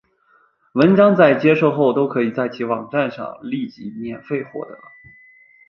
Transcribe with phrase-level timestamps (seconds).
[0.73, 4.75] 文章在接受后都可以在其网站上立即免费获得。